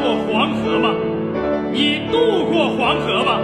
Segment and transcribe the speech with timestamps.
[0.00, 0.94] 过黄河吗
[1.72, 3.40] 你渡过黄河吗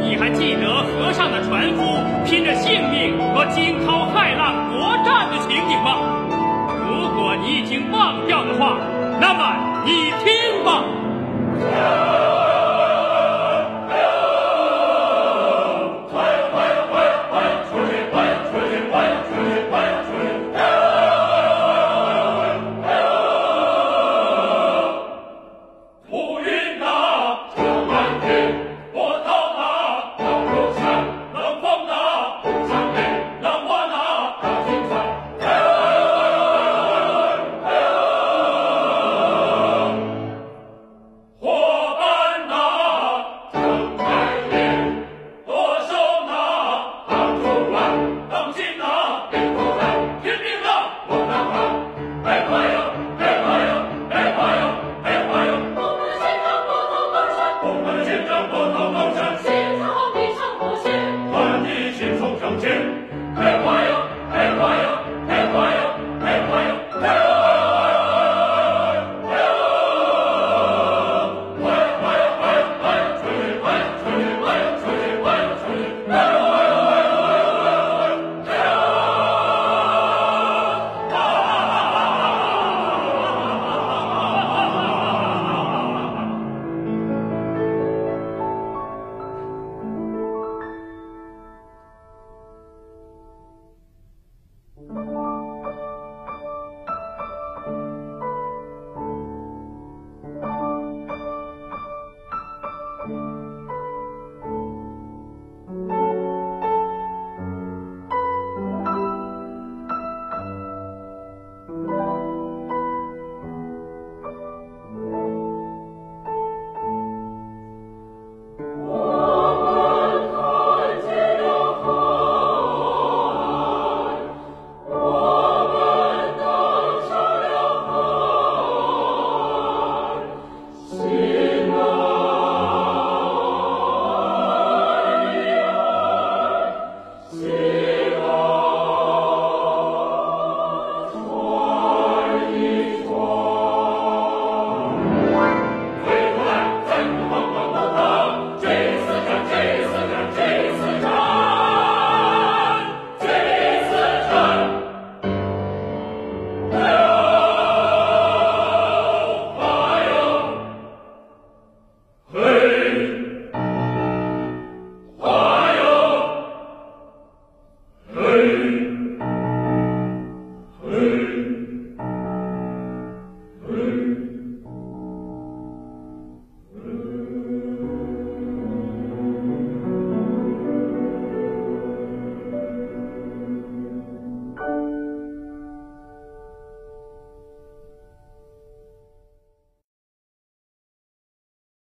[0.00, 1.82] 你还记得河上的船夫
[2.24, 5.96] 拼着性命和惊涛骇浪搏战的情景吗？
[6.88, 8.78] 如果你已经忘掉的话
[9.20, 10.84] 那么你听吧。